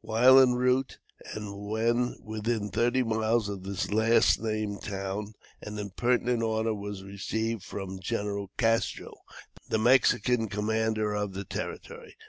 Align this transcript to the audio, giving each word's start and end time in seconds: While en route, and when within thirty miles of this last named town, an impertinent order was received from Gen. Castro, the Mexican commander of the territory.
While 0.00 0.40
en 0.40 0.54
route, 0.54 0.98
and 1.36 1.68
when 1.68 2.16
within 2.24 2.68
thirty 2.68 3.04
miles 3.04 3.48
of 3.48 3.62
this 3.62 3.92
last 3.92 4.40
named 4.40 4.82
town, 4.82 5.34
an 5.62 5.78
impertinent 5.78 6.42
order 6.42 6.74
was 6.74 7.04
received 7.04 7.62
from 7.62 8.00
Gen. 8.00 8.48
Castro, 8.56 9.14
the 9.68 9.78
Mexican 9.78 10.48
commander 10.48 11.14
of 11.14 11.32
the 11.32 11.44
territory. 11.44 12.16